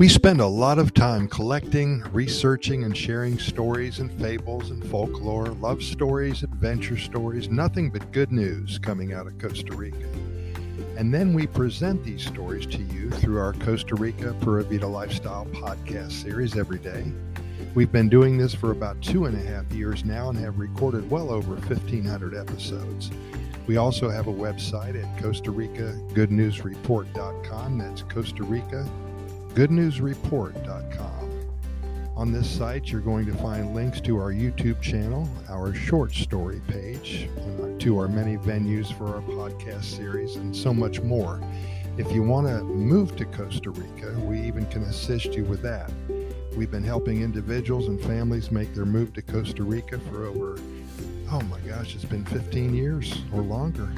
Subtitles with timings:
[0.00, 5.48] We spend a lot of time collecting, researching, and sharing stories and fables and folklore,
[5.48, 10.08] love stories, adventure stories, nothing but good news coming out of Costa Rica.
[10.96, 15.44] And then we present these stories to you through our Costa Rica Pura Vida Lifestyle
[15.52, 17.04] podcast series every day.
[17.74, 21.10] We've been doing this for about two and a half years now and have recorded
[21.10, 23.10] well over 1,500 episodes.
[23.66, 27.76] We also have a website at Costa Rica GoodNewsReport.com.
[27.76, 28.88] That's Costa Rica
[29.54, 31.30] goodnewsreport.com.
[32.16, 36.60] On this site, you're going to find links to our YouTube channel, our short story
[36.68, 41.40] page, uh, to our many venues for our podcast series, and so much more.
[41.96, 45.90] If you want to move to Costa Rica, we even can assist you with that.
[46.56, 50.58] We've been helping individuals and families make their move to Costa Rica for over,
[51.30, 53.88] oh my gosh, it's been 15 years or longer.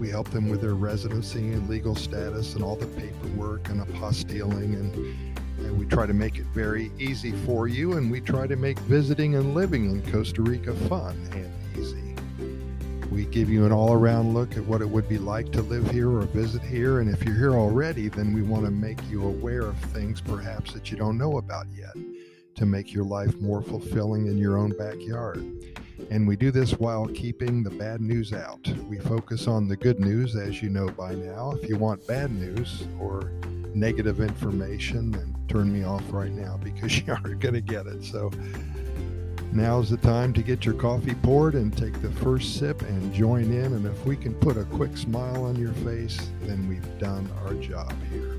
[0.00, 4.74] We help them with their residency and legal status and all the paperwork and apostilling
[4.74, 4.94] and,
[5.58, 8.78] and we try to make it very easy for you and we try to make
[8.80, 12.14] visiting and living in Costa Rica fun and easy.
[13.10, 16.10] We give you an all-around look at what it would be like to live here
[16.10, 19.62] or visit here and if you're here already then we want to make you aware
[19.62, 21.94] of things perhaps that you don't know about yet
[22.56, 25.44] to make your life more fulfilling in your own backyard.
[26.10, 28.66] And we do this while keeping the bad news out.
[28.88, 31.52] We focus on the good news, as you know by now.
[31.52, 33.32] If you want bad news or
[33.74, 38.04] negative information, then turn me off right now because you aren't going to get it.
[38.04, 38.30] So
[39.52, 43.44] now's the time to get your coffee poured and take the first sip and join
[43.44, 43.72] in.
[43.72, 47.54] And if we can put a quick smile on your face, then we've done our
[47.54, 48.36] job here.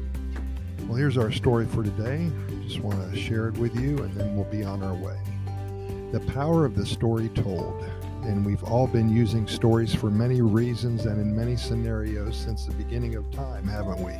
[0.88, 2.30] Well, here's our story for today.
[2.67, 5.17] Just want to share it with you, and then we'll be on our way.
[6.11, 7.83] The power of the story told.
[8.23, 12.73] And we've all been using stories for many reasons and in many scenarios since the
[12.73, 14.14] beginning of time, haven't we?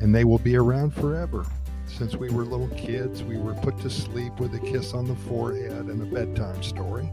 [0.00, 1.46] And they will be around forever.
[1.86, 5.14] Since we were little kids, we were put to sleep with a kiss on the
[5.14, 7.10] forehead and a bedtime story.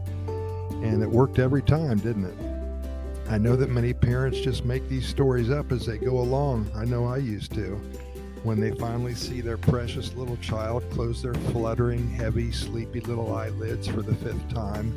[0.82, 3.30] And it worked every time, didn't it?
[3.30, 6.70] I know that many parents just make these stories up as they go along.
[6.74, 7.80] I know I used to.
[8.44, 13.88] When they finally see their precious little child close their fluttering, heavy, sleepy little eyelids
[13.88, 14.92] for the fifth time,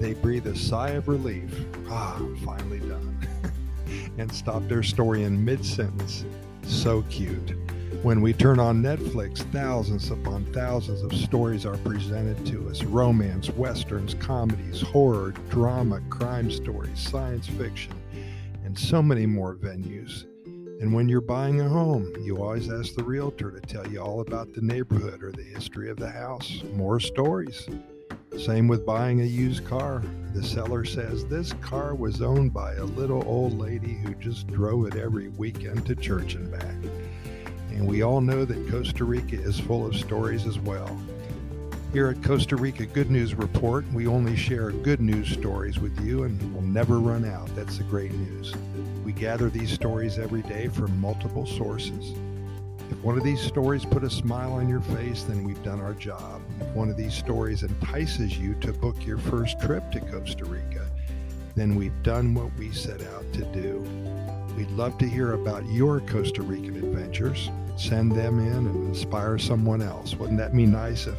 [0.00, 1.54] they breathe a sigh of relief.
[1.90, 3.28] Ah, finally done.
[4.18, 6.24] and stop their story in mid sentence.
[6.62, 7.52] So cute.
[8.02, 13.50] When we turn on Netflix, thousands upon thousands of stories are presented to us romance,
[13.50, 17.92] westerns, comedies, horror, drama, crime stories, science fiction,
[18.64, 20.24] and so many more venues.
[20.80, 24.20] And when you're buying a home, you always ask the realtor to tell you all
[24.20, 26.62] about the neighborhood or the history of the house.
[26.74, 27.68] More stories.
[28.38, 30.04] Same with buying a used car.
[30.34, 34.86] The seller says this car was owned by a little old lady who just drove
[34.86, 36.76] it every weekend to church and back.
[37.70, 40.96] And we all know that Costa Rica is full of stories as well.
[41.90, 46.24] Here at Costa Rica Good News Report, we only share good news stories with you
[46.24, 47.48] and we'll never run out.
[47.56, 48.52] That's the great news.
[49.06, 52.12] We gather these stories every day from multiple sources.
[52.90, 55.94] If one of these stories put a smile on your face, then we've done our
[55.94, 56.42] job.
[56.60, 60.86] If one of these stories entices you to book your first trip to Costa Rica,
[61.54, 63.80] then we've done what we set out to do.
[64.58, 67.48] We'd love to hear about your Costa Rican adventures.
[67.78, 70.14] Send them in and inspire someone else.
[70.16, 71.16] Wouldn't that be nice if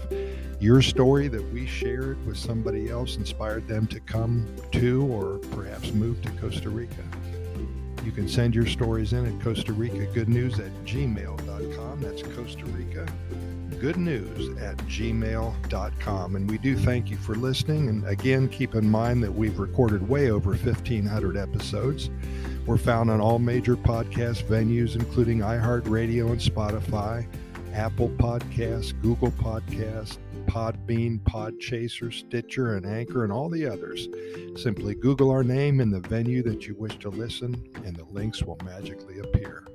[0.60, 5.94] your story that we shared with somebody else inspired them to come to or perhaps
[5.94, 7.04] move to Costa Rica?
[8.04, 12.02] You can send your stories in at Costa Rica Good News at gmail.com.
[12.02, 13.06] That's Costa Rica
[13.80, 16.36] Good News at gmail.com.
[16.36, 17.88] And we do thank you for listening.
[17.88, 22.10] And again, keep in mind that we've recorded way over 1,500 episodes.
[22.66, 27.26] We're found on all major podcast venues, including iHeartRadio and Spotify,
[27.74, 34.08] Apple Podcasts, Google Podcasts, Podbean, Podchaser, Stitcher, and Anchor, and all the others.
[34.56, 38.44] Simply Google our name in the venue that you wish to listen, and the links
[38.44, 39.66] will magically appear.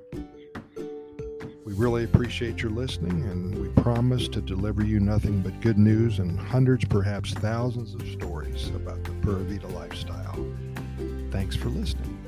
[1.64, 6.18] We really appreciate your listening, and we promise to deliver you nothing but good news
[6.18, 10.38] and hundreds, perhaps thousands of stories about the Pura Vida lifestyle.
[11.30, 12.23] Thanks for listening.